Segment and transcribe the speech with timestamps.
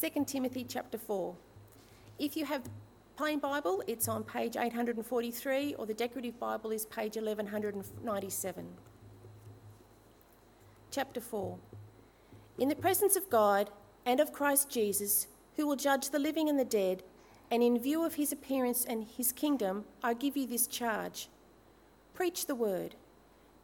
[0.00, 1.34] 2 Timothy chapter 4.
[2.18, 2.62] If you have
[3.16, 8.66] plain Bible, it's on page 843, or the decorative Bible is page 1197.
[10.90, 11.58] Chapter 4.
[12.56, 13.68] In the presence of God
[14.06, 15.26] and of Christ Jesus,
[15.56, 17.02] who will judge the living and the dead,
[17.50, 21.28] and in view of his appearance and his kingdom, I give you this charge
[22.14, 22.94] Preach the word.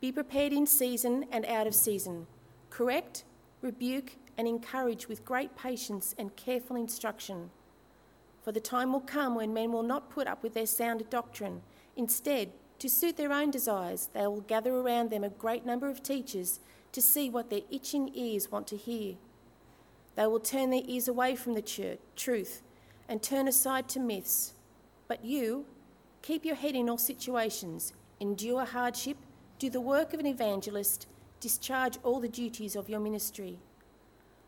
[0.02, 2.26] Be prepared in season and out of season.
[2.68, 3.24] Correct,
[3.62, 7.50] rebuke, and encourage with great patience and careful instruction.
[8.42, 11.62] For the time will come when men will not put up with their sound doctrine.
[11.96, 16.02] Instead, to suit their own desires, they will gather around them a great number of
[16.02, 16.60] teachers
[16.92, 19.14] to see what their itching ears want to hear.
[20.14, 22.62] They will turn their ears away from the church, truth
[23.08, 24.54] and turn aside to myths.
[25.08, 25.66] But you,
[26.22, 29.16] keep your head in all situations, endure hardship,
[29.58, 31.06] do the work of an evangelist,
[31.40, 33.58] discharge all the duties of your ministry.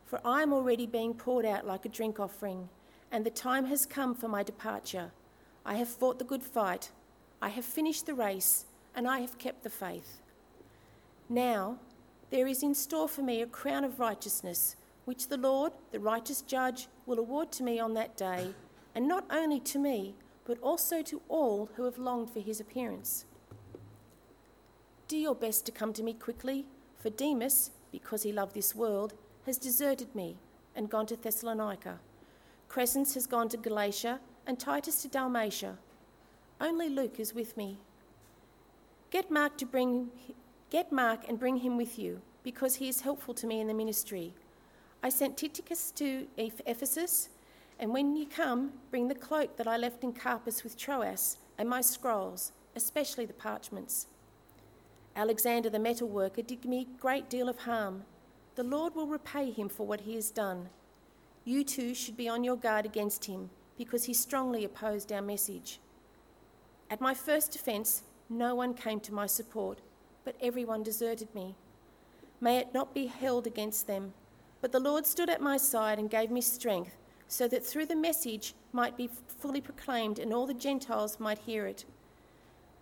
[0.09, 2.71] For I am already being poured out like a drink offering,
[3.13, 5.13] and the time has come for my departure.
[5.67, 6.91] I have fought the good fight,
[7.43, 8.65] I have finished the race,
[8.97, 10.23] and I have kept the faith.
[11.29, 11.77] Now,
[12.31, 16.41] there is in store for me a crown of righteousness, which the Lord, the righteous
[16.41, 18.55] judge, will award to me on that day,
[18.95, 20.15] and not only to me,
[20.47, 23.27] but also to all who have longed for his appearance.
[25.07, 26.65] Do your best to come to me quickly,
[26.97, 29.13] for Demas, because he loved this world,
[29.49, 30.37] has deserted me
[30.77, 31.99] and gone to Thessalonica.
[32.69, 35.79] Crescens has gone to Galatia, and Titus to Dalmatia.
[36.61, 37.79] Only Luke is with me.
[39.11, 40.11] Get Mark to bring
[40.69, 43.75] get Mark and bring him with you, because he is helpful to me in the
[43.75, 44.35] ministry.
[45.03, 47.31] I sent Tychicus to Ephesus,
[47.79, 51.71] and when you come, bring the cloak that I left in Carpus with Troas, and
[51.71, 54.09] my scrolls, especially the parchments.
[55.17, 58.05] Alexander the metal worker did me a great deal of harm.
[58.59, 60.71] The Lord will repay him for what he has done.
[61.45, 65.79] You too should be on your guard against him, because he strongly opposed our message.
[66.91, 69.79] At my first offence, no one came to my support,
[70.25, 71.55] but everyone deserted me.
[72.41, 74.13] May it not be held against them.
[74.61, 76.97] But the Lord stood at my side and gave me strength,
[77.29, 81.65] so that through the message might be fully proclaimed and all the Gentiles might hear
[81.69, 81.85] it.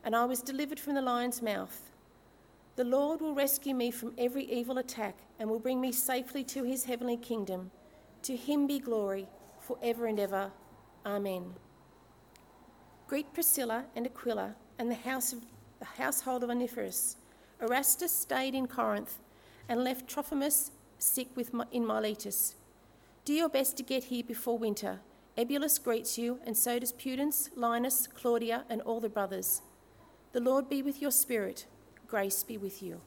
[0.03, 1.91] And I was delivered from the lion's mouth.
[2.77, 6.63] The Lord will rescue me from every evil attack and will bring me safely to
[6.63, 7.71] his heavenly kingdom.
[8.23, 9.29] To him be glory
[9.59, 10.53] for ever and ever.
[11.05, 11.55] Amen.
[13.09, 15.41] Greet Priscilla and Aquila and the, house of,
[15.79, 17.17] the household of Onesiphorus.
[17.63, 19.19] Erastus stayed in Corinth
[19.69, 22.57] and left Trophimus sick with in Miletus.
[23.25, 25.01] Do your best to get here before winter.
[25.37, 29.63] Eubulus greets you, and so does Pudens, Linus, Claudia, and all the brothers.
[30.33, 31.67] The Lord be with your spirit.
[32.09, 33.01] Grace be with you.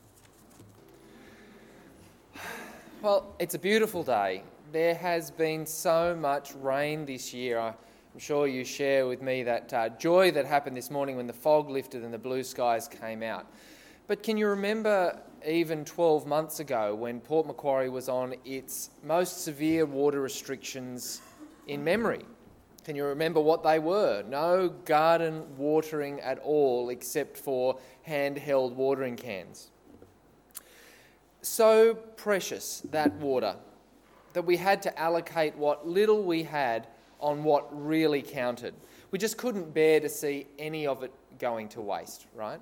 [3.02, 4.44] Well, it's a beautiful day.
[4.74, 7.60] There has been so much rain this year.
[7.60, 11.34] I'm sure you share with me that uh, joy that happened this morning when the
[11.34, 13.46] fog lifted and the blue skies came out.
[14.08, 15.18] But can you remember
[15.48, 21.22] even 12 months ago when Port Macquarie was on its most severe water restrictions
[21.68, 22.26] in memory?
[22.90, 24.24] Can you remember what they were?
[24.28, 27.78] No garden watering at all except for
[28.08, 29.70] handheld watering cans.
[31.44, 33.56] So precious, that water,
[34.34, 36.88] that we had to allocate what little we had
[37.20, 38.74] on what really counted.
[39.12, 42.60] We just couldn't bear to see any of it going to waste, right?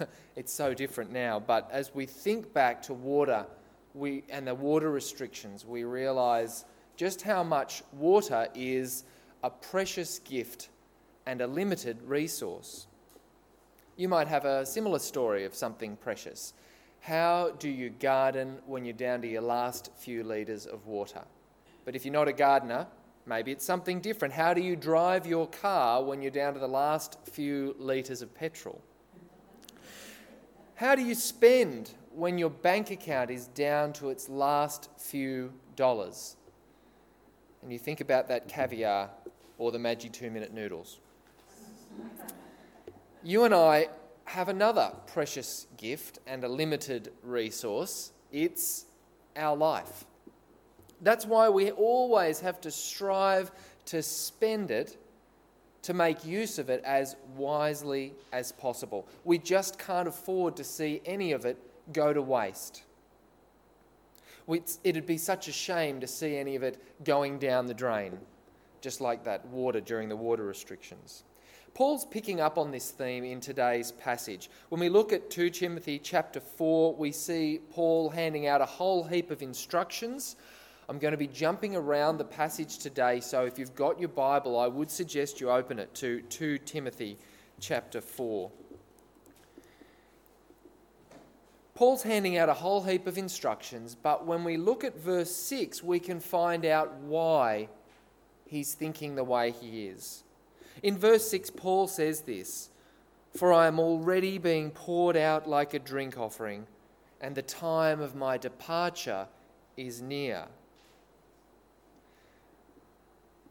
[0.34, 1.38] it's so different now.
[1.38, 3.44] But as we think back to water
[3.92, 6.64] we, and the water restrictions, we realise
[6.96, 9.04] just how much water is
[9.42, 10.68] a precious gift
[11.26, 12.86] and a limited resource.
[13.96, 16.54] You might have a similar story of something precious.
[17.00, 21.22] How do you garden when you're down to your last few litres of water?
[21.84, 22.86] But if you're not a gardener,
[23.26, 24.32] maybe it's something different.
[24.34, 28.32] How do you drive your car when you're down to the last few litres of
[28.34, 28.80] petrol?
[30.76, 36.36] How do you spend when your bank account is down to its last few dollars?
[37.62, 39.10] And you think about that caviar
[39.62, 40.98] or the Maggi two minute noodles.
[43.22, 43.90] You and I
[44.24, 48.86] have another precious gift and a limited resource it's
[49.36, 50.04] our life.
[51.00, 53.52] That's why we always have to strive
[53.86, 54.96] to spend it
[55.82, 59.06] to make use of it as wisely as possible.
[59.22, 61.56] We just can't afford to see any of it
[61.92, 62.82] go to waste.
[64.82, 68.18] It'd be such a shame to see any of it going down the drain
[68.82, 71.24] just like that water during the water restrictions.
[71.72, 74.50] Paul's picking up on this theme in today's passage.
[74.68, 79.04] When we look at 2 Timothy chapter 4, we see Paul handing out a whole
[79.04, 80.36] heap of instructions
[80.88, 84.58] I'm going to be jumping around the passage today, so if you've got your Bible,
[84.58, 87.18] I would suggest you open it to 2 Timothy
[87.60, 88.50] chapter 4.
[91.74, 95.82] Paul's handing out a whole heap of instructions, but when we look at verse 6,
[95.82, 97.68] we can find out why
[98.52, 100.22] he's thinking the way he is.
[100.82, 102.70] In verse 6, Paul says this
[103.34, 106.66] For I am already being poured out like a drink offering,
[107.20, 109.26] and the time of my departure
[109.76, 110.46] is near.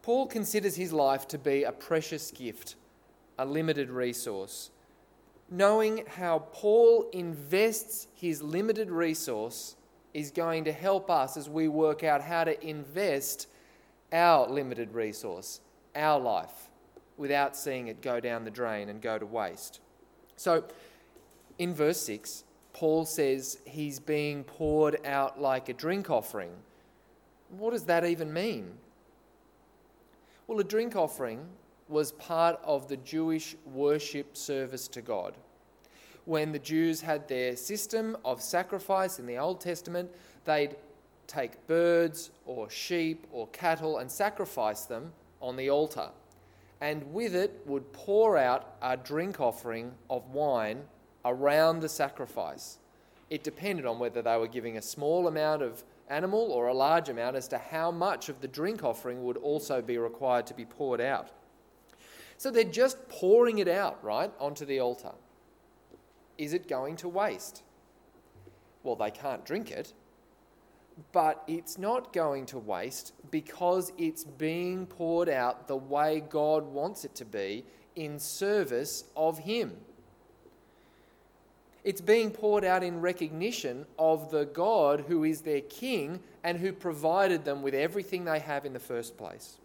[0.02, 2.76] Paul considers his life to be a precious gift,
[3.38, 4.70] a limited resource.
[5.50, 9.76] Knowing how Paul invests his limited resource
[10.14, 13.46] is going to help us as we work out how to invest
[14.12, 15.60] our limited resource,
[15.96, 16.70] our life,
[17.16, 19.80] without seeing it go down the drain and go to waste.
[20.36, 20.64] So,
[21.58, 26.50] in verse 6, Paul says he's being poured out like a drink offering.
[27.50, 28.72] What does that even mean?
[30.46, 31.46] Well, a drink offering
[31.88, 35.34] was part of the Jewish worship service to God.
[36.24, 40.10] When the Jews had their system of sacrifice in the Old Testament,
[40.44, 40.76] they'd
[41.32, 46.10] take birds or sheep or cattle and sacrifice them on the altar.
[46.80, 50.82] And with it would pour out a drink offering of wine
[51.24, 52.78] around the sacrifice.
[53.30, 57.08] It depended on whether they were giving a small amount of animal or a large
[57.08, 60.64] amount as to how much of the drink offering would also be required to be
[60.64, 61.30] poured out.
[62.36, 65.12] So they're just pouring it out, right, onto the altar.
[66.36, 67.62] Is it going to waste?
[68.82, 69.92] Well, they can't drink it,
[71.10, 77.04] but it's not going to waste because it's being poured out the way God wants
[77.04, 77.64] it to be
[77.96, 79.76] in service of Him.
[81.84, 86.72] It's being poured out in recognition of the God who is their king and who
[86.72, 89.56] provided them with everything they have in the first place.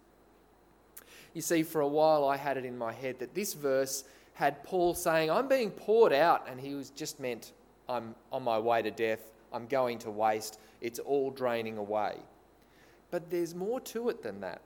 [1.33, 4.03] You see, for a while I had it in my head that this verse
[4.33, 7.51] had Paul saying, I'm being poured out, and he was just meant,
[7.87, 9.19] I'm on my way to death,
[9.51, 12.17] I'm going to waste, it's all draining away.
[13.11, 14.61] But there's more to it than that.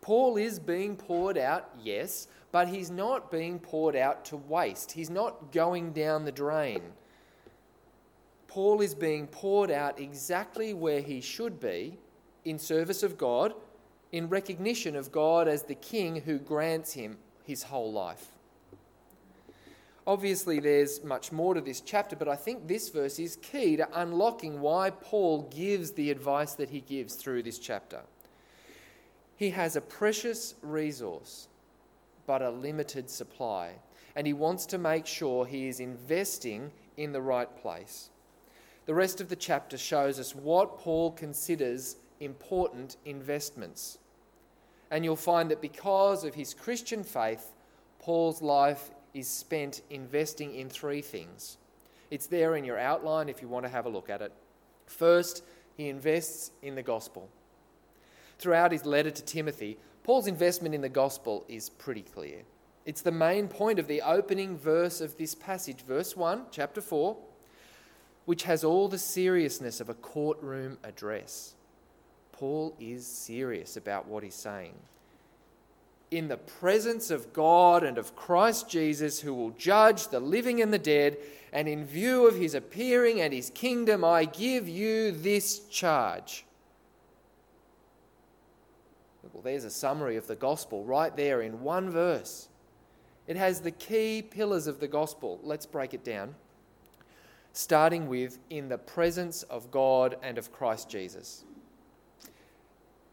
[0.00, 4.92] Paul is being poured out, yes, but he's not being poured out to waste.
[4.92, 6.82] He's not going down the drain.
[8.48, 11.98] Paul is being poured out exactly where he should be
[12.44, 13.54] in service of God,
[14.12, 18.32] in recognition of God as the King who grants him his whole life.
[20.10, 23.88] Obviously, there's much more to this chapter, but I think this verse is key to
[23.94, 28.00] unlocking why Paul gives the advice that he gives through this chapter.
[29.36, 31.46] He has a precious resource
[32.26, 33.74] but a limited supply.
[34.16, 38.10] And he wants to make sure he is investing in the right place.
[38.86, 43.98] The rest of the chapter shows us what Paul considers important investments.
[44.90, 47.52] And you'll find that because of his Christian faith,
[48.00, 51.56] Paul's life is spent investing in three things.
[52.10, 54.32] It's there in your outline if you want to have a look at it.
[54.86, 55.44] First,
[55.76, 57.28] he invests in the gospel.
[58.38, 62.42] Throughout his letter to Timothy, Paul's investment in the gospel is pretty clear.
[62.86, 67.16] It's the main point of the opening verse of this passage, verse 1, chapter 4,
[68.24, 71.54] which has all the seriousness of a courtroom address.
[72.32, 74.74] Paul is serious about what he's saying.
[76.10, 80.72] In the presence of God and of Christ Jesus, who will judge the living and
[80.72, 81.18] the dead,
[81.52, 86.44] and in view of his appearing and his kingdom, I give you this charge
[89.40, 92.48] well, there's a summary of the gospel right there in one verse.
[93.26, 95.40] It has the key pillars of the gospel.
[95.42, 96.34] Let's break it down.
[97.54, 101.44] Starting with, in the presence of God and of Christ Jesus.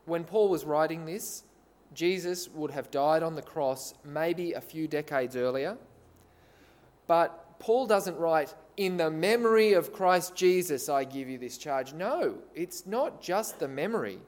[0.06, 1.44] When Paul was writing this,
[1.94, 5.78] Jesus would have died on the cross maybe a few decades earlier.
[7.08, 11.94] But Paul doesn't write, in the memory of Christ Jesus, I give you this charge.
[11.94, 14.20] No, it's not just the memory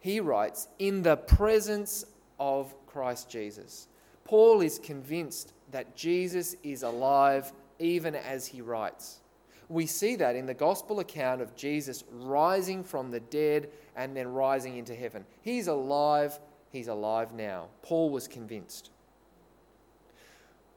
[0.00, 2.04] he writes, in the presence
[2.38, 3.88] of Christ Jesus.
[4.24, 9.20] Paul is convinced that Jesus is alive even as he writes.
[9.68, 14.28] We see that in the gospel account of Jesus rising from the dead and then
[14.28, 15.24] rising into heaven.
[15.42, 16.38] He's alive,
[16.70, 17.66] he's alive now.
[17.82, 18.90] Paul was convinced.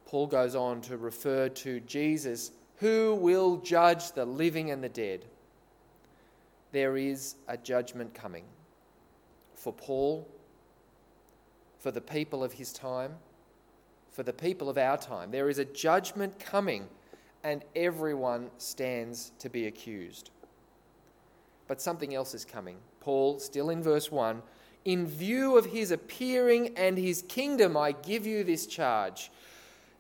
[0.05, 5.25] Paul goes on to refer to Jesus who will judge the living and the dead.
[6.71, 8.43] There is a judgment coming
[9.53, 10.27] for Paul,
[11.77, 13.13] for the people of his time,
[14.11, 15.31] for the people of our time.
[15.31, 16.87] There is a judgment coming,
[17.43, 20.31] and everyone stands to be accused.
[21.67, 22.77] But something else is coming.
[22.99, 24.41] Paul, still in verse 1,
[24.85, 29.31] in view of his appearing and his kingdom, I give you this charge.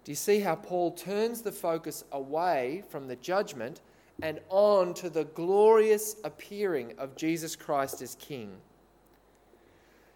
[0.03, 3.81] Do you see how Paul turns the focus away from the judgment
[4.21, 8.57] and on to the glorious appearing of Jesus Christ as King?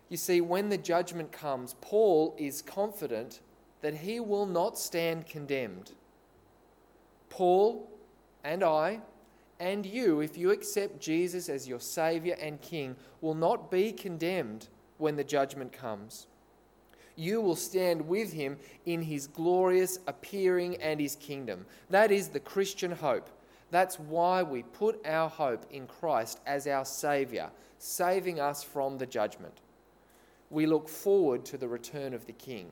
[0.09, 3.39] You see, when the judgment comes, Paul is confident
[3.81, 5.91] that he will not stand condemned.
[7.33, 7.89] Paul
[8.43, 8.99] and I
[9.59, 14.67] and you, if you accept Jesus as your Saviour and King, will not be condemned
[14.99, 16.27] when the judgment comes.
[17.15, 21.65] You will stand with him in his glorious appearing and his kingdom.
[21.89, 23.31] That is the Christian hope.
[23.71, 27.49] That's why we put our hope in Christ as our Saviour,
[27.79, 29.61] saving us from the judgment.
[30.51, 32.69] We look forward to the return of the King.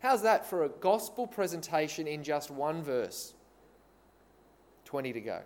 [0.00, 3.34] How's that for a gospel presentation in just one verse?
[4.86, 5.42] 20 to go.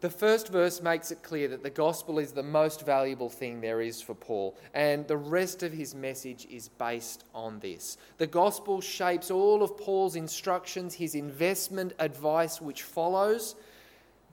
[0.00, 3.80] The first verse makes it clear that the gospel is the most valuable thing there
[3.80, 7.96] is for Paul, and the rest of his message is based on this.
[8.18, 13.56] The gospel shapes all of Paul's instructions, his investment advice, which follows.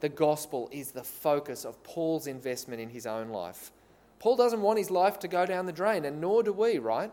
[0.02, 3.72] The gospel is the focus of Paul's investment in his own life.
[4.20, 7.12] Paul doesn't want his life to go down the drain, and nor do we, right?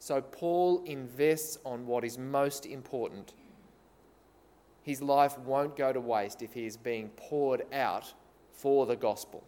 [0.00, 3.34] So Paul invests on what is most important
[4.82, 8.12] his life won't go to waste if he is being poured out
[8.52, 9.44] for the gospel.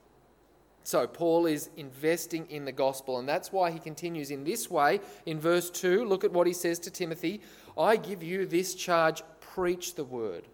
[0.86, 5.00] So, Paul is investing in the gospel, and that's why he continues in this way
[5.24, 6.04] in verse 2.
[6.04, 7.40] Look at what he says to Timothy
[7.76, 10.44] I give you this charge preach the word.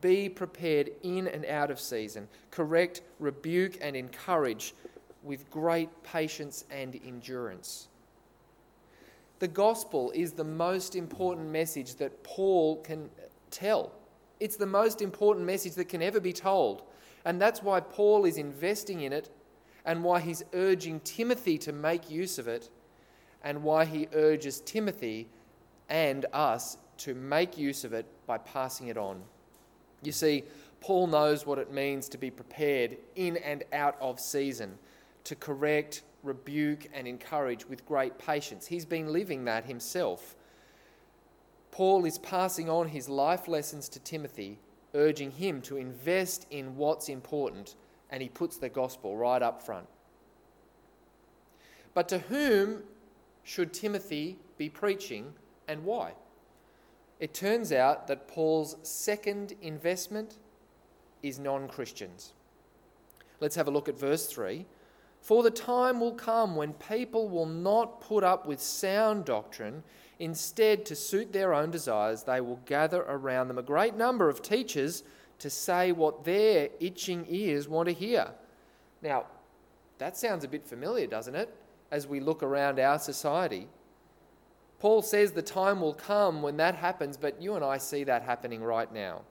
[0.00, 2.28] Be prepared in and out of season.
[2.50, 4.74] Correct, rebuke, and encourage
[5.22, 7.88] with great patience and endurance.
[9.38, 13.10] The gospel is the most important message that Paul can
[13.50, 13.92] tell
[14.42, 16.82] it's the most important message that can ever be told.
[17.24, 19.30] And that's why Paul is investing in it
[19.84, 22.68] and why he's urging Timothy to make use of it
[23.44, 25.28] and why he urges Timothy
[25.88, 29.22] and us to make use of it by passing it on.
[30.02, 30.42] You see,
[30.80, 34.76] Paul knows what it means to be prepared in and out of season,
[35.22, 38.66] to correct, rebuke, and encourage with great patience.
[38.66, 40.34] He's been living that himself.
[41.72, 44.58] Paul is passing on his life lessons to Timothy,
[44.94, 47.74] urging him to invest in what's important,
[48.10, 49.86] and he puts the gospel right up front.
[51.94, 52.82] But to whom
[53.42, 55.32] should Timothy be preaching
[55.66, 56.12] and why?
[57.18, 60.36] It turns out that Paul's second investment
[61.22, 62.34] is non Christians.
[63.40, 64.66] Let's have a look at verse 3.
[65.22, 69.84] For the time will come when people will not put up with sound doctrine
[70.18, 74.42] Instead, to suit their own desires, they will gather around them a great number of
[74.42, 75.02] teachers
[75.38, 78.28] to say what their itching ears want to hear.
[79.02, 79.26] Now,
[79.98, 81.52] that sounds a bit familiar, doesn't it?
[81.90, 83.68] As we look around our society.
[84.78, 88.22] Paul says the time will come when that happens, but you and I see that
[88.22, 89.22] happening right now.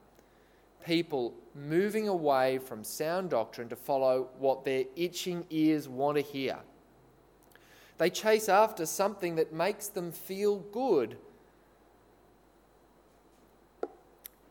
[0.86, 6.58] People moving away from sound doctrine to follow what their itching ears want to hear.
[8.02, 11.18] They chase after something that makes them feel good.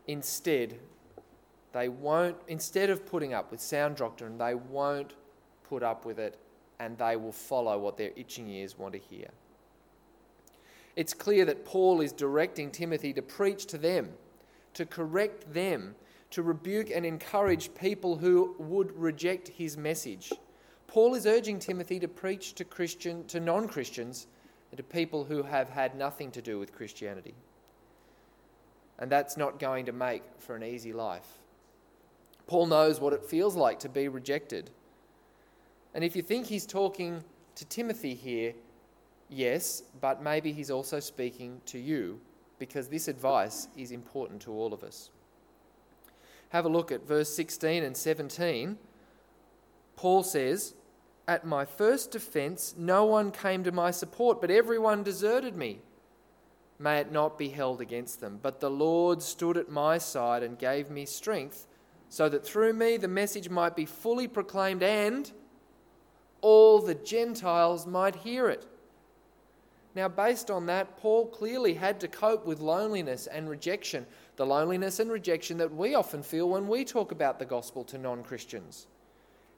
[0.07, 0.79] Instead,
[1.73, 5.15] they won't, instead of putting up with sound doctrine, they won't
[5.67, 6.39] put up with it
[6.79, 9.27] and they will follow what their itching ears want to hear.
[10.95, 14.11] It's clear that Paul is directing Timothy to preach to them,
[14.75, 15.95] to correct them,
[16.29, 20.31] to rebuke and encourage people who would reject his message.
[20.91, 24.27] Paul is urging Timothy to preach to Christian to non-Christians
[24.71, 27.33] and to people who have had nothing to do with Christianity.
[28.99, 31.39] And that's not going to make for an easy life.
[32.45, 34.69] Paul knows what it feels like to be rejected.
[35.93, 37.23] And if you think he's talking
[37.55, 38.53] to Timothy here,
[39.29, 42.19] yes, but maybe he's also speaking to you
[42.59, 45.09] because this advice is important to all of us.
[46.49, 48.77] Have a look at verse 16 and 17.
[49.95, 50.73] Paul says,
[51.27, 55.79] at my first defense, no one came to my support, but everyone deserted me.
[56.79, 58.39] May it not be held against them.
[58.41, 61.67] But the Lord stood at my side and gave me strength,
[62.09, 65.31] so that through me the message might be fully proclaimed and
[66.41, 68.65] all the Gentiles might hear it.
[69.93, 74.05] Now, based on that, Paul clearly had to cope with loneliness and rejection,
[74.37, 77.97] the loneliness and rejection that we often feel when we talk about the gospel to
[77.97, 78.87] non Christians.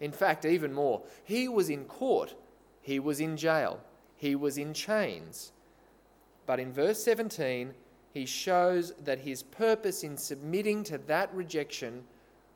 [0.04, 2.36] In fact, even more, he was in court,
[2.82, 3.80] he was in jail,
[4.18, 5.54] he was in chains.
[6.46, 7.74] But in verse 17,
[8.14, 12.04] he shows that his purpose in submitting to that rejection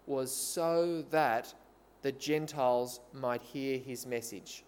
[0.08, 1.54] was so that
[2.02, 4.66] the Gentiles might hear his message.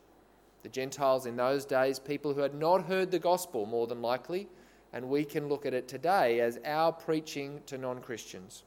[0.63, 4.48] The Gentiles in those days, people who had not heard the gospel, more than likely,
[4.93, 8.63] and we can look at it today as our preaching to non Christians.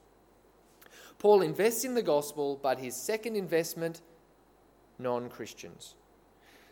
[1.22, 4.00] Paul invests in the gospel, but his second investment,
[4.98, 5.94] non Christians.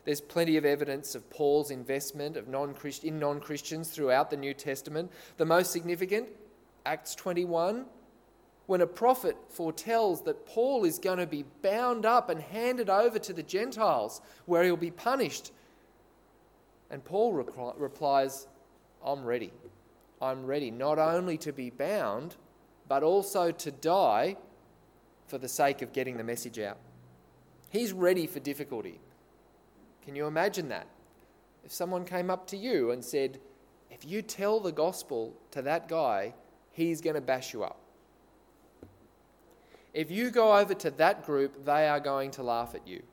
[0.05, 4.53] There's plenty of evidence of Paul's investment of non-Christ- in non Christians throughout the New
[4.53, 5.13] Testament.
[5.37, 6.31] The most significant,
[6.85, 7.87] Acts 21,
[8.67, 13.21] when a prophet foretells that Paul is going to be bound up and handed over
[13.21, 15.53] to the Gentiles, where he'll be punished.
[16.91, 18.49] And Paul replies,
[19.07, 19.53] I'm ready.
[20.21, 22.35] I'm ready not only to be bound,
[22.91, 24.37] but also to die
[25.29, 26.77] for the sake of getting the message out.
[27.71, 28.99] He's ready for difficulty.
[30.05, 30.89] Can you imagine that?
[31.65, 33.39] If someone came up to you and said,
[33.93, 36.35] if you tell the gospel to that guy,
[36.73, 37.79] he's going to bash you up.
[39.95, 43.05] If you go over to that group, they are going to laugh at you.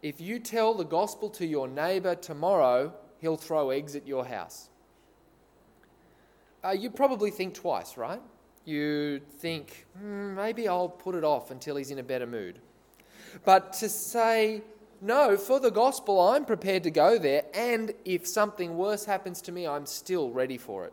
[0.00, 4.69] If you tell the gospel to your neighbor tomorrow, he'll throw eggs at your house.
[6.62, 8.20] Uh, you probably think twice, right?
[8.66, 12.58] You think, mm, maybe I'll put it off until he's in a better mood.
[13.44, 14.62] But to say,
[15.00, 19.52] no, for the gospel, I'm prepared to go there, and if something worse happens to
[19.52, 20.92] me, I'm still ready for it.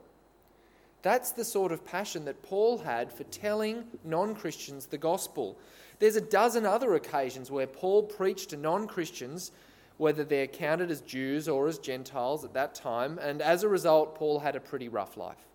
[1.01, 5.57] That's the sort of passion that Paul had for telling non Christians the gospel.
[5.99, 9.51] There's a dozen other occasions where Paul preached to non Christians,
[9.97, 14.15] whether they're counted as Jews or as Gentiles at that time, and as a result,
[14.15, 15.47] Paul had a pretty rough life.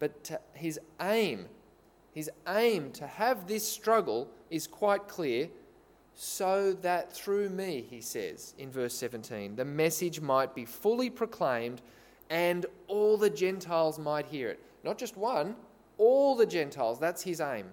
[0.00, 1.46] But his aim,
[2.12, 5.48] his aim to have this struggle is quite clear,
[6.16, 11.80] so that through me, he says in verse 17, the message might be fully proclaimed
[12.28, 14.60] and all the Gentiles might hear it.
[14.84, 15.56] Not just one,
[15.98, 16.98] all the Gentiles.
[16.98, 17.66] That's his aim.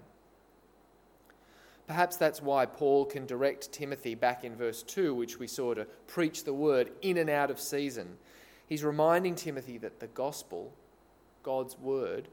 [1.86, 5.86] Perhaps that's why Paul can direct Timothy back in verse 2, which we saw to
[6.06, 8.18] preach the word in and out of season.
[8.66, 10.74] He's reminding Timothy that the gospel,
[11.48, 12.28] God's word,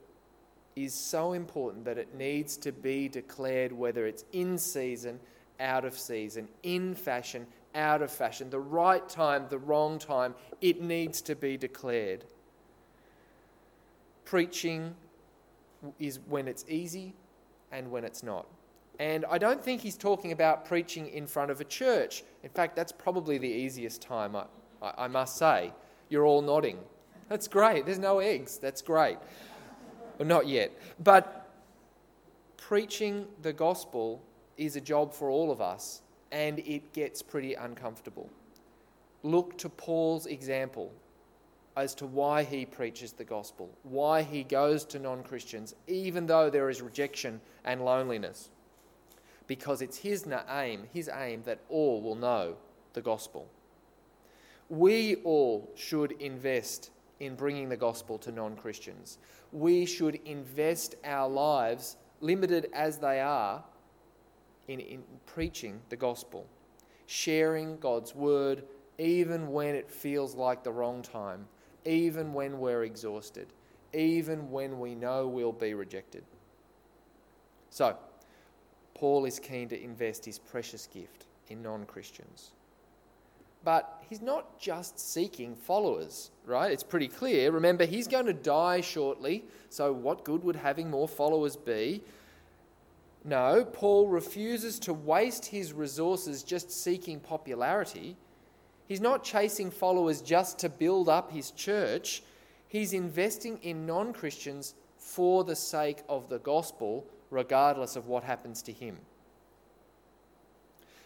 [0.76, 5.22] is so important that it needs to be declared whether it's in season,
[5.62, 10.82] out of season, in fashion, out of fashion, the right time, the wrong time, it
[10.82, 12.26] needs to be declared.
[14.26, 14.94] Preaching
[15.98, 17.14] is when it's easy
[17.72, 18.46] and when it's not.
[19.00, 22.26] And I don't think he's talking about preaching in front of a church.
[22.44, 24.44] In fact, that's probably the easiest time, I,
[24.82, 25.72] I must say.
[26.10, 26.80] You're all nodding.
[27.30, 27.86] That's great.
[27.86, 28.58] There's no eggs.
[28.58, 29.18] That's great.
[30.18, 30.72] Well, not yet.
[31.04, 31.50] But
[32.58, 34.22] preaching the gospel
[34.58, 38.30] is a job for all of us and it gets pretty uncomfortable.
[39.24, 40.92] Look to Paul's example
[41.76, 46.50] as to why he preaches the gospel, why he goes to non Christians, even though
[46.50, 48.50] there is rejection and loneliness.
[49.48, 52.56] Because it's his aim, his aim that all will know
[52.94, 53.48] the gospel.
[54.70, 59.18] We all should invest in bringing the gospel to non Christians.
[59.52, 63.64] We should invest our lives, limited as they are,
[64.68, 66.48] in, in preaching the gospel,
[67.06, 68.64] sharing God's word,
[68.98, 71.48] even when it feels like the wrong time,
[71.86, 73.48] even when we're exhausted,
[73.94, 76.24] even when we know we'll be rejected.
[77.70, 77.98] So,
[78.94, 82.52] Paul is keen to invest his precious gift in non Christians.
[83.66, 86.72] But he's not just seeking followers, right?
[86.72, 87.52] It's pretty clear.
[87.52, 92.04] Remember, he's going to die shortly, so what good would having more followers be?
[93.24, 98.16] No, Paul refuses to waste his resources just seeking popularity.
[98.88, 102.22] He's not chasing followers just to build up his church.
[102.68, 108.62] He's investing in non Christians for the sake of the gospel, regardless of what happens
[108.62, 108.98] to him.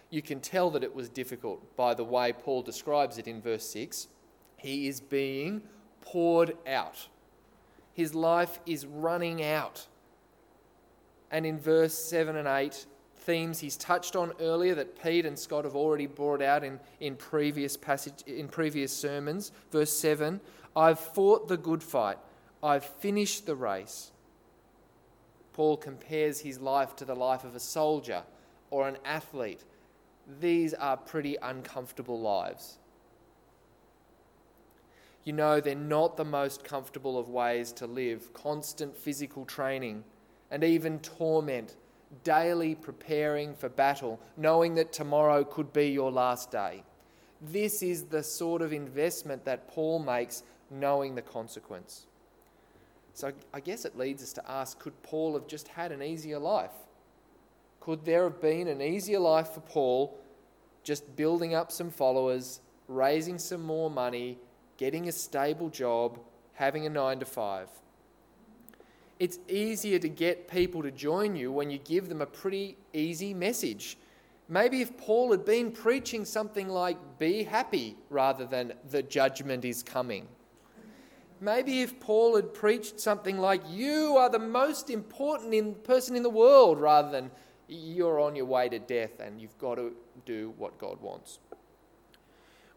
[0.10, 3.68] You can tell that it was difficult by the way Paul describes it in verse
[3.70, 4.08] 6.
[4.58, 5.62] He is being
[6.02, 7.08] poured out,
[7.94, 9.88] his life is running out
[11.32, 15.64] and in verse 7 and 8, themes he's touched on earlier that Pete and Scott
[15.64, 19.52] have already brought out in, in previous passage in previous sermons.
[19.72, 20.40] Verse 7,
[20.76, 22.18] I've fought the good fight,
[22.64, 24.12] I've finished the race.
[25.54, 28.24] Paul compares his life to the life of a soldier
[28.70, 29.64] or an athlete.
[30.40, 32.78] These are pretty uncomfortable lives.
[35.24, 38.34] You know, they're not the most comfortable of ways to live.
[38.34, 40.04] Constant physical training
[40.52, 41.76] and even torment,
[42.24, 46.84] daily preparing for battle, knowing that tomorrow could be your last day.
[47.42, 52.06] This is the sort of investment that Paul makes, knowing the consequence.
[53.14, 56.40] So I guess it leads us to ask could Paul have just had an easier
[56.40, 56.72] life?
[57.80, 60.20] Could there have been an easier life for Paul
[60.84, 64.38] just building up some followers, raising some more money,
[64.78, 66.20] getting a stable job,
[66.54, 67.70] having a nine to five?
[69.20, 73.34] It's easier to get people to join you when you give them a pretty easy
[73.34, 73.98] message.
[74.48, 79.84] Maybe if Paul had been preaching something like, be happy, rather than the judgment is
[79.84, 80.28] coming.
[81.42, 86.24] Maybe if Paul had preached something like, you are the most important in, person in
[86.24, 87.30] the world, rather than
[87.70, 89.94] you're on your way to death and you've got to
[90.26, 91.40] do what God wants.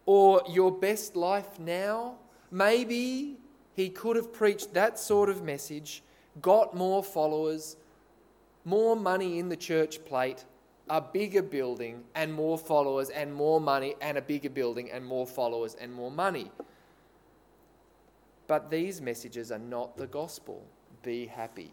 [0.05, 2.15] Or your best life now.
[2.51, 3.37] Maybe
[3.73, 6.03] he could have preached that sort of message
[6.41, 7.77] got more followers,
[8.65, 10.45] more money in the church plate,
[10.89, 15.25] a bigger building, and more followers, and more money, and a bigger building, and more
[15.27, 16.51] followers, and more money.
[18.47, 20.65] But these messages are not the gospel.
[21.01, 21.71] Be happy.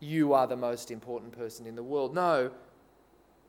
[0.00, 2.14] You are the most important person in the world.
[2.14, 2.50] No,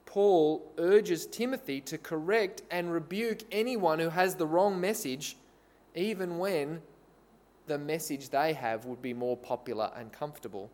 [0.06, 5.38] Paul urges Timothy to correct and rebuke anyone who has the wrong message,
[5.94, 6.82] even when
[7.68, 10.72] the message they have would be more popular and comfortable.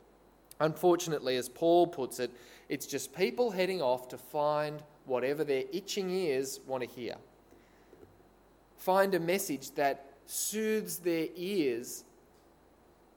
[0.62, 2.32] Unfortunately, as Paul puts it,
[2.70, 7.16] it's just people heading off to find whatever their itching ears want to hear.
[8.78, 12.06] Find a message that soothes their ears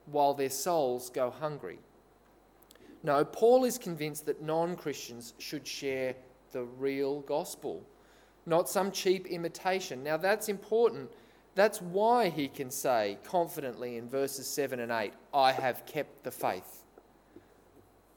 [0.05, 1.79] while their souls go hungry.
[3.03, 6.15] No, Paul is convinced that non Christians should share
[6.51, 7.85] the real gospel,
[8.45, 10.03] not some cheap imitation.
[10.03, 11.11] Now, that's important
[11.59, 16.31] that's why he can say confidently in verses 7 and 8, I have kept the
[16.31, 16.85] faith.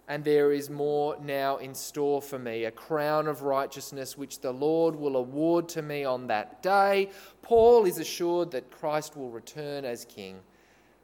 [0.06, 4.52] And there is more now in store for me, a crown of righteousness which the
[4.52, 7.10] Lord will award to me on that day.
[7.40, 10.38] Paul is assured that Christ will return as king.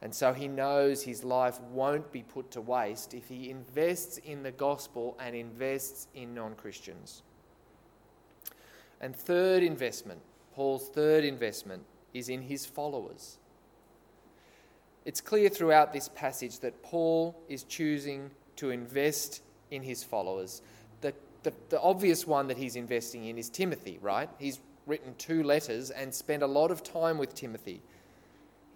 [0.00, 4.42] And so he knows his life won't be put to waste if he invests in
[4.42, 7.22] the gospel and invests in non Christians.
[9.00, 10.20] And third investment,
[10.54, 11.82] Paul's third investment,
[12.14, 13.38] is in his followers.
[15.04, 20.62] It's clear throughout this passage that Paul is choosing to invest in his followers.
[21.00, 24.28] The, the, the, obvious one that he's investing in is Timothy, right?
[24.38, 27.80] He's written two letters and spent a lot of time with Timothy.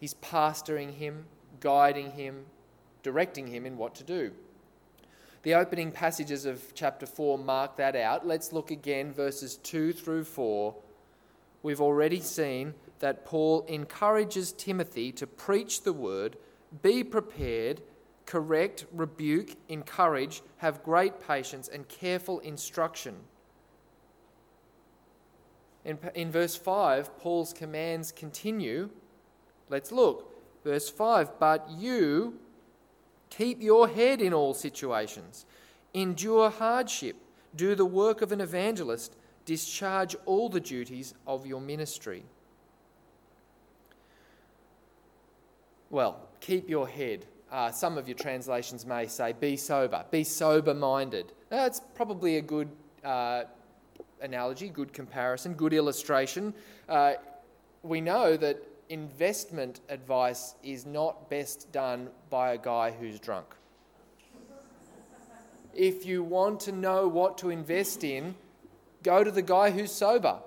[0.02, 1.26] He's pastoring him,
[1.60, 2.46] guiding him,
[3.04, 4.32] directing him in what to do.
[5.44, 8.26] The opening passages of chapter 4 mark that out.
[8.26, 10.74] Let's look again, verses 2 through 4.
[11.62, 16.36] We've already seen that Paul encourages Timothy to preach the word,
[16.82, 17.80] be prepared,
[18.26, 23.14] correct, rebuke, encourage, have great patience, and careful instruction.
[25.84, 28.90] In, in verse 5, Paul's commands continue.
[29.72, 30.30] Let's look.
[30.64, 32.38] Verse 5 But you
[33.30, 35.46] keep your head in all situations,
[35.94, 37.16] endure hardship,
[37.56, 42.22] do the work of an evangelist, discharge all the duties of your ministry.
[45.88, 47.24] Well, keep your head.
[47.50, 51.32] Uh, some of your translations may say, be sober, be sober minded.
[51.48, 52.68] That's probably a good
[53.04, 53.44] uh,
[54.20, 56.52] analogy, good comparison, good illustration.
[56.88, 57.14] Uh,
[57.82, 63.46] we know that investment advice is not best done by a guy who's drunk.
[65.74, 68.34] If you want to know what to invest in,
[69.02, 70.38] go to the guy who's sober.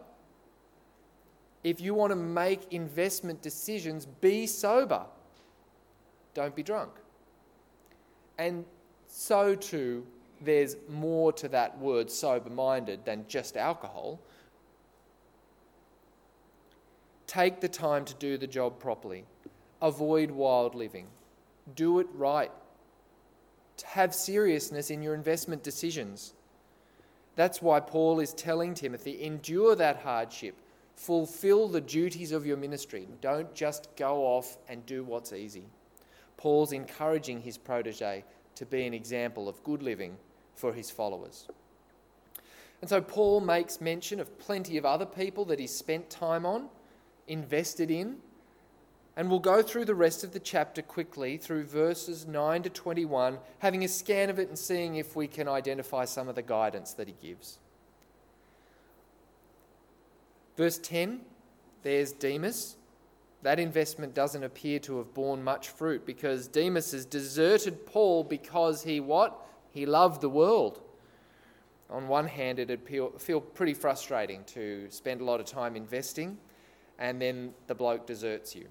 [1.63, 5.05] If you want to make investment decisions, be sober
[6.36, 6.91] don't be drunk.
[8.38, 8.65] And
[9.08, 10.05] so too,
[10.41, 14.19] there's more to that word sober minded than just alcohol.
[17.27, 19.25] Take the time to do the job properly.
[19.81, 21.07] Avoid wild living.
[21.75, 22.51] Do it right.
[23.83, 26.33] Have seriousness in your investment decisions.
[27.35, 30.55] That's why Paul is telling Timothy endure that hardship,
[30.95, 33.07] fulfill the duties of your ministry.
[33.21, 35.65] Don't just go off and do what's easy.
[36.38, 38.23] Paul's encouraging his protege
[38.55, 40.15] to be an example of good living
[40.55, 41.47] for his followers.
[42.81, 46.69] And so Paul makes mention of plenty of other people that he spent time on,
[47.27, 48.17] invested in,
[49.17, 53.38] and we'll go through the rest of the chapter quickly through verses 9 to 21,
[53.59, 56.93] having a scan of it and seeing if we can identify some of the guidance
[56.93, 57.59] that he gives.
[60.57, 61.21] Verse 10
[61.85, 62.77] there's Demas,
[63.43, 68.81] that investment doesn't appear to have borne much fruit because Demas has deserted Paul because
[68.81, 69.39] he what?
[69.69, 70.81] He loved the world.
[71.91, 72.81] On one hand, it'd
[73.19, 76.39] feel pretty frustrating to spend a lot of time investing
[76.99, 78.67] and then the bloke deserts you.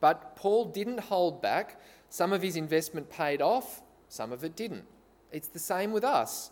[0.00, 1.80] But Paul didn't hold back.
[2.10, 4.84] Some of his investment paid off, some of it didn't.
[5.32, 6.50] It's the same with us.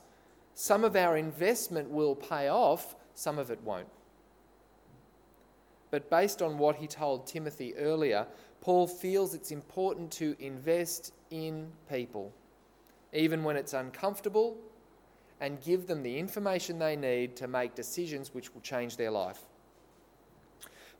[0.54, 3.88] Some of our investment will pay off, some of it won't.
[5.90, 8.26] But based on what he told Timothy earlier,
[8.60, 12.32] Paul feels it's important to invest in people,
[13.12, 14.56] even when it's uncomfortable,
[15.40, 19.42] and give them the information they need to make decisions which will change their life.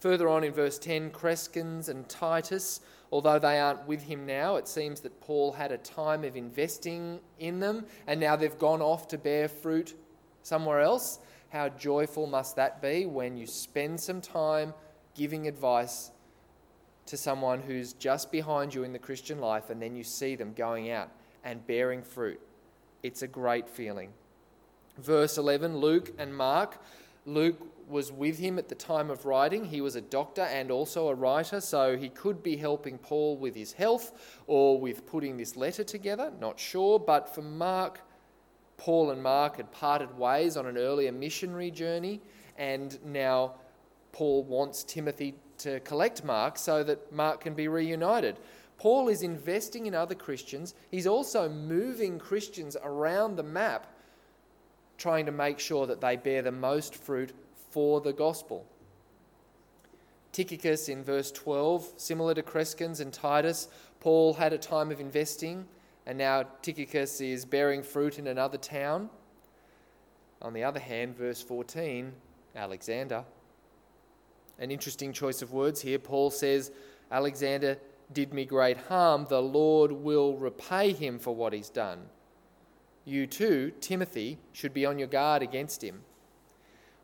[0.05, 4.69] Further on in verse 10, Crescens and Titus, although they aren't with him now, it
[4.69, 9.09] seems that Paul had a time of investing in them and now they've gone off
[9.09, 9.95] to bear fruit
[10.43, 11.21] somewhere else.
[11.49, 14.75] How joyful must that be when you spend some time
[15.15, 16.11] giving advice
[17.07, 20.53] to someone who's just behind you in the Christian life and then you see them
[20.53, 21.09] going out
[21.45, 22.43] and bearing fruit.
[23.03, 24.13] It's a great feeling.
[24.99, 26.79] Verse 11 Luke and Mark.
[27.27, 27.59] Luke
[27.89, 29.65] was with him at the time of writing.
[29.65, 33.55] He was a doctor and also a writer, so he could be helping Paul with
[33.55, 36.99] his health or with putting this letter together, not sure.
[36.99, 38.01] But for Mark,
[38.77, 42.21] Paul and Mark had parted ways on an earlier missionary journey,
[42.57, 43.55] and now
[44.13, 48.39] Paul wants Timothy to collect Mark so that Mark can be reunited.
[48.77, 50.75] Paul is investing in other Christians.
[50.91, 53.94] He's also moving Christians around the map,
[54.99, 57.33] trying to make sure that they bear the most fruit
[57.71, 58.67] for the gospel.
[60.33, 63.69] Tychicus in verse 12, similar to Crescens and Titus,
[64.01, 65.67] Paul had a time of investing,
[66.07, 69.11] and now Tychicus is bearing fruit in another town.
[70.43, 72.13] On the other hand, verse 14,
[72.57, 73.25] Alexander
[74.59, 75.99] an interesting choice of words here.
[75.99, 76.71] Paul says,
[77.11, 77.79] Alexander
[78.13, 79.27] did me great harm.
[79.29, 82.03] The Lord will repay him for what he's done.
[83.05, 86.03] You too, Timothy, should be on your guard against him.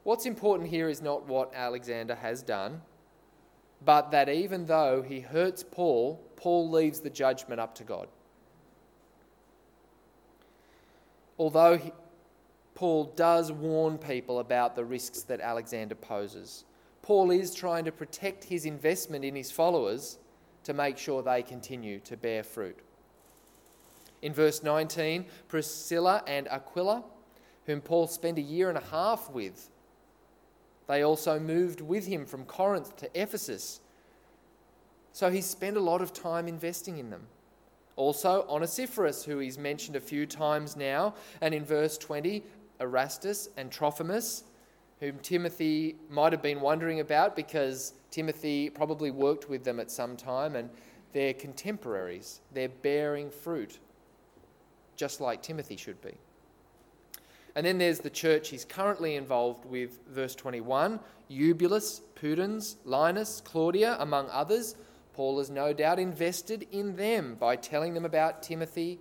[0.02, 2.80] What's important here is not what Alexander has done,
[3.84, 8.08] but that even though he hurts Paul, Paul leaves the judgment up to God.
[11.38, 11.92] Although he,
[12.74, 16.64] Paul does warn people about the risks that Alexander poses.
[17.02, 20.18] Paul is trying to protect his investment in his followers
[20.64, 22.78] to make sure they continue to bear fruit.
[24.22, 27.04] In verse 19, Priscilla and Aquila,
[27.66, 29.70] whom Paul spent a year and a half with,
[30.86, 33.80] they also moved with him from Corinth to Ephesus.
[35.12, 37.26] So he spent a lot of time investing in them.
[37.96, 42.42] Also, Onesiphorus, who he's mentioned a few times now, and in verse 20,
[42.80, 44.44] Erastus and Trophimus,
[45.00, 50.16] whom Timothy might have been wondering about because Timothy probably worked with them at some
[50.16, 50.70] time and
[51.12, 52.40] they're contemporaries.
[52.52, 53.78] They're bearing fruit,
[55.00, 56.12] just like Timothy should be.
[57.56, 63.96] And then there's the church he's currently involved with, verse 21 Eubulus, Pudens, Linus, Claudia,
[63.98, 64.76] among others.
[65.14, 69.00] Paul has no doubt invested in them by telling them about Timothy,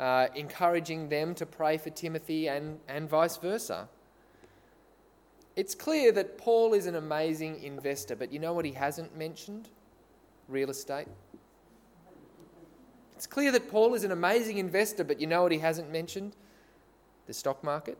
[0.00, 3.88] uh, encouraging them to pray for Timothy, and, and vice versa.
[5.54, 9.68] It's clear that Paul is an amazing investor, but you know what he hasn't mentioned?
[10.48, 11.06] Real estate.
[13.22, 16.34] It's clear that Paul is an amazing investor, but you know what he hasn't mentioned?
[17.28, 17.96] The stock market.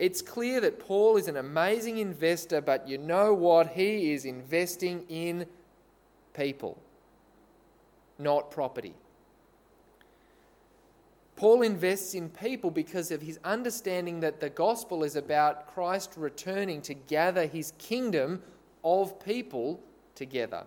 [0.00, 3.68] It's clear that Paul is an amazing investor, but you know what?
[3.68, 5.46] He is investing in
[6.34, 6.82] people,
[8.18, 8.94] not property.
[11.36, 16.82] Paul invests in people because of his understanding that the gospel is about Christ returning
[16.82, 18.42] to gather his kingdom
[18.82, 19.78] of people
[20.16, 20.64] together.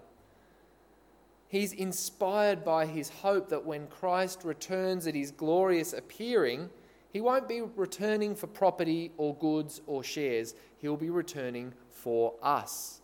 [1.51, 6.69] He's inspired by his hope that when Christ returns at his glorious appearing,
[7.11, 13.01] he won't be returning for property or goods or shares, he'll be returning for us.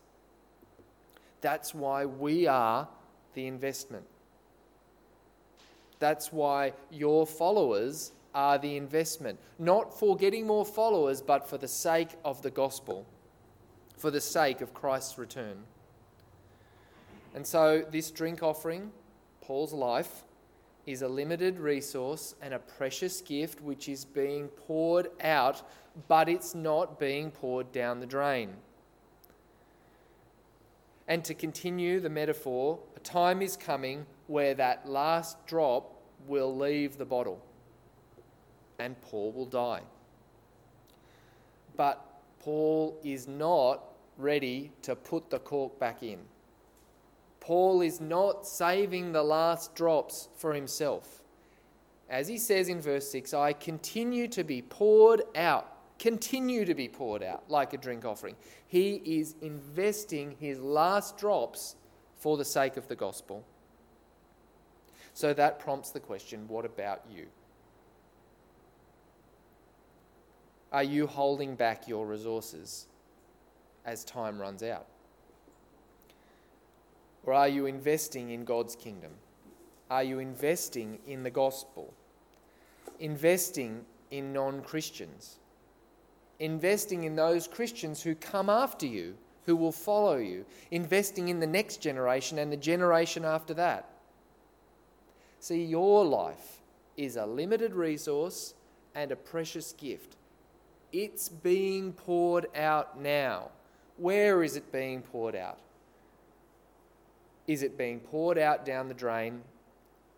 [1.41, 2.87] That's why we are
[3.33, 4.05] the investment.
[5.99, 9.39] That's why your followers are the investment.
[9.59, 13.05] Not for getting more followers, but for the sake of the gospel,
[13.97, 15.65] for the sake of Christ's return.
[17.37, 18.91] And so, this drink offering,
[19.41, 20.23] Paul's life,
[20.87, 25.61] is a limited resource and a precious gift which is being poured out,
[26.07, 28.55] but it's not being poured down the drain.
[31.07, 35.93] And to continue the metaphor, a time is coming where that last drop
[36.25, 37.39] will leave the bottle
[38.79, 39.83] and Paul will die.
[41.75, 42.03] But
[42.39, 43.83] Paul is not
[44.17, 46.17] ready to put the cork back in.
[47.47, 51.23] Paul is not saving the last drops for himself.
[52.09, 56.89] As he says in verse 6, I continue to be poured out, continue to be
[56.89, 58.35] poured out like a drink offering.
[58.67, 61.77] He is investing his last drops
[62.17, 63.45] for the sake of the gospel.
[65.13, 67.27] So that prompts the question what about you?
[70.73, 72.87] Are you holding back your resources
[73.85, 74.87] as time runs out?
[77.27, 79.11] Or are you investing in God's kingdom?
[79.91, 81.93] Are you investing in the gospel?
[83.01, 85.35] Investing in non Christians?
[86.39, 90.45] Investing in those Christians who come after you, who will follow you?
[90.71, 93.89] Investing in the next generation and the generation after that?
[95.41, 96.61] See, your life
[96.95, 98.53] is a limited resource
[98.95, 100.15] and a precious gift.
[100.93, 103.49] It's being poured out now.
[103.97, 105.59] Where is it being poured out?
[107.47, 109.41] Is it being poured out down the drain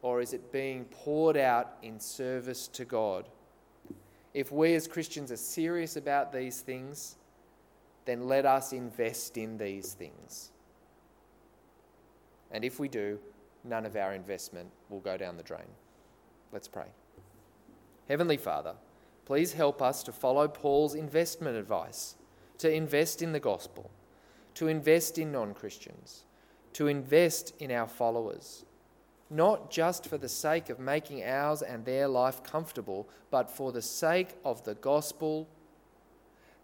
[0.01, 3.29] or is it being poured out in service to God?
[4.33, 7.15] If we as Christians are serious about these things,
[8.05, 10.51] then let us invest in these things.
[12.51, 13.19] And if we do,
[13.63, 15.67] none of our investment will go down the drain.
[16.51, 16.87] Let's pray.
[18.07, 18.73] Heavenly Father,
[19.25, 22.15] please help us to follow Paul's investment advice
[22.57, 23.89] to invest in the gospel,
[24.55, 26.25] to invest in non Christians,
[26.73, 28.65] to invest in our followers,
[29.29, 33.81] not just for the sake of making ours and their life comfortable, but for the
[33.81, 35.47] sake of the gospel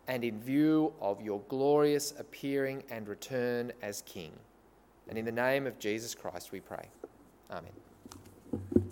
[0.07, 4.31] and in view of your glorious appearing and return as King.
[5.09, 6.89] And in the name of Jesus Christ we pray.
[7.51, 8.84] Amen.